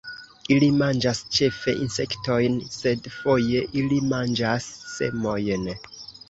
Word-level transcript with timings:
Ili 0.53 0.67
manĝas 0.77 1.19
ĉefe 1.35 1.75
insektojn, 1.83 2.55
sed 2.77 3.11
foje 3.19 3.63
ili 3.83 4.01
manĝas 4.15 4.71
semojn. 4.95 5.71